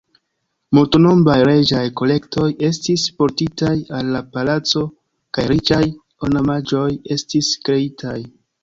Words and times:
Multnombraj 0.77 1.43
reĝaj 1.47 1.83
kolektoj 2.01 2.47
estis 2.69 3.05
portitaj 3.21 3.75
al 3.99 4.11
la 4.17 4.25
palaco 4.39 4.85
kaj 5.39 5.49
riĉaj 5.55 5.85
ornamaĵoj 6.29 6.89
estis 7.21 7.55
kreitaj. 7.69 8.21